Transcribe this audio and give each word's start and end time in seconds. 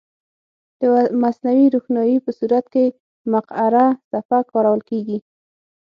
د 0.81 0.83
مصنوعي 1.21 1.67
روښنایي 1.73 2.17
په 2.25 2.31
صورت 2.39 2.65
کې 2.73 2.85
مقعره 3.33 3.85
صفحه 4.11 4.39
کارول 4.51 4.81
کیږي. 4.89 5.17